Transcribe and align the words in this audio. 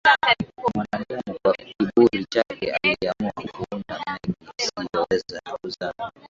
mwanadamu 0.75 1.39
kwa 1.43 1.53
kiburi 1.53 2.25
chake 2.25 2.71
aliamua 2.83 3.31
kuunda 3.35 4.19
meli 4.39 4.51
isiyoweza 4.59 5.41
kuzama 5.61 6.11